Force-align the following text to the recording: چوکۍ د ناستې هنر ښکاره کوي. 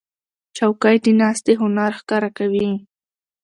چوکۍ 0.57 0.95
د 1.05 1.07
ناستې 1.19 1.53
هنر 1.61 1.91
ښکاره 1.99 2.29
کوي. 2.37 2.69